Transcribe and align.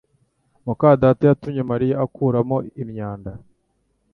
muka 0.65 0.87
data 1.01 1.21
yatumye 1.29 1.61
Mariya 1.71 1.95
akuramo 2.05 2.57
imyanda 2.83 3.31